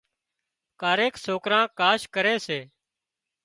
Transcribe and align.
ڪاريڪ 0.81 1.13
سوڪران 1.25 1.65
ڪاش 1.79 2.01
ڪري 2.15 2.35
سي 2.45 2.59